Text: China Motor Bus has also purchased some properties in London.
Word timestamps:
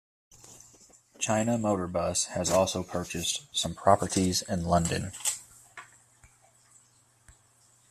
China 1.19 1.59
Motor 1.59 1.85
Bus 1.87 2.25
has 2.33 2.49
also 2.49 2.81
purchased 2.81 3.43
some 3.55 3.75
properties 3.75 4.41
in 4.41 4.65
London. 4.65 5.11